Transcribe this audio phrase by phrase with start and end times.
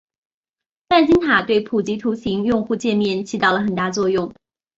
[0.89, 4.33] 麦金塔对普及图形用户界面起到了很大作用。